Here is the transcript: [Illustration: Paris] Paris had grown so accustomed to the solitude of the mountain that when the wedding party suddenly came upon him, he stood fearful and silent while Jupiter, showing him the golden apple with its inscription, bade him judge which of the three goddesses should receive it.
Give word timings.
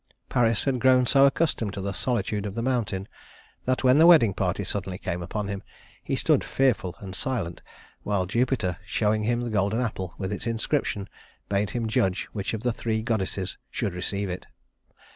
[Illustration: 0.01 0.29
Paris] 0.29 0.45
Paris 0.45 0.65
had 0.65 0.79
grown 0.79 1.05
so 1.05 1.25
accustomed 1.27 1.73
to 1.75 1.81
the 1.81 1.91
solitude 1.93 2.47
of 2.47 2.55
the 2.55 2.63
mountain 2.63 3.07
that 3.65 3.83
when 3.83 3.99
the 3.99 4.07
wedding 4.07 4.33
party 4.33 4.63
suddenly 4.63 4.97
came 4.97 5.21
upon 5.21 5.47
him, 5.47 5.61
he 6.03 6.15
stood 6.15 6.43
fearful 6.43 6.95
and 7.01 7.13
silent 7.13 7.61
while 8.01 8.25
Jupiter, 8.25 8.77
showing 8.83 9.21
him 9.21 9.41
the 9.41 9.51
golden 9.51 9.79
apple 9.79 10.15
with 10.17 10.33
its 10.33 10.47
inscription, 10.47 11.07
bade 11.49 11.69
him 11.69 11.87
judge 11.87 12.27
which 12.33 12.55
of 12.55 12.63
the 12.63 12.73
three 12.73 13.03
goddesses 13.03 13.59
should 13.69 13.93
receive 13.93 14.27
it. 14.27 14.47